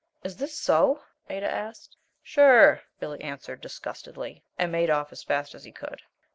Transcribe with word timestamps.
"Is 0.23 0.37
this 0.37 0.57
so?" 0.57 1.03
Ada 1.29 1.47
asked. 1.47 1.95
"Sure," 2.23 2.81
Billy 2.99 3.21
answered, 3.21 3.61
disgustedly, 3.61 4.43
and 4.57 4.71
made 4.71 4.89
off 4.89 5.11
as 5.11 5.21
fast 5.21 5.53
as 5.53 5.63
he 5.63 5.71
could. 5.71 6.01